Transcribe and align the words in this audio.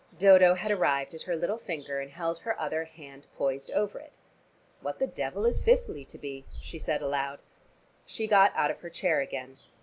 Dodo 0.17 0.55
had 0.55 0.71
arrived 0.71 1.13
at 1.13 1.21
her 1.21 1.35
little 1.35 1.59
finger 1.59 1.99
and 1.99 2.09
held 2.09 2.39
her 2.39 2.59
other 2.59 2.85
hand 2.85 3.27
poised 3.37 3.69
over 3.69 3.99
it. 3.99 4.17
"What 4.81 4.97
the 4.97 5.05
devil 5.05 5.45
is 5.45 5.61
fifthly 5.61 6.05
to 6.05 6.17
be?" 6.17 6.43
she 6.59 6.79
said 6.79 7.03
aloud. 7.03 7.37
She 8.03 8.25
got 8.25 8.51
out 8.55 8.71
of 8.71 8.79
her 8.81 8.89
chair 8.89 9.19
again. 9.19 9.57